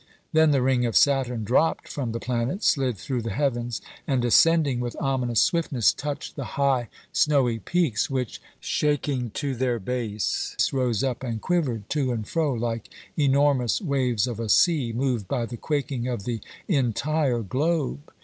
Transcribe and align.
Then 0.33 0.49
the 0.49 0.63
ring 0.63 0.83
of 0.87 0.95
Saturn 0.95 1.43
dropped 1.43 1.87
from 1.87 2.11
the 2.11 2.19
planet, 2.19 2.63
slid 2.63 2.97
through 2.97 3.21
the 3.21 3.29
heavens, 3.29 3.81
and, 4.07 4.19
descending 4.19 4.79
with 4.79 4.95
ominous 4.99 5.41
swiftness, 5.43 5.93
touched 5.93 6.35
the 6.35 6.43
high, 6.57 6.89
snowy 7.13 7.59
peaks, 7.59 8.09
which, 8.09 8.41
shaking 8.59 9.29
to 9.35 9.53
their 9.53 9.77
base, 9.77 10.55
rose 10.73 11.03
up 11.03 11.21
and 11.23 11.39
quivered 11.39 11.87
to 11.91 12.11
and 12.13 12.27
fro 12.27 12.51
like 12.51 12.89
enormous 13.15 13.79
waves 13.79 14.25
of 14.25 14.39
a 14.39 14.49
sea 14.49 14.91
moved 14.91 15.27
by 15.27 15.45
the 15.45 15.55
quaking 15.55 16.07
of 16.07 16.23
the 16.23 16.41
en 16.67 16.93
tire 16.93 17.41
globe. 17.43 18.11